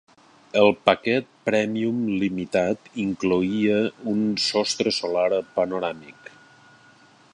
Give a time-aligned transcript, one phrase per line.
[0.59, 3.77] El paquet "premium" limitat incloïa
[4.15, 6.33] un sostre solar panoràmic.